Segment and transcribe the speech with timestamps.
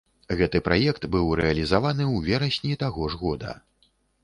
[0.37, 3.57] Гэты праект быў рэалізаваны ў верасні таго ж года.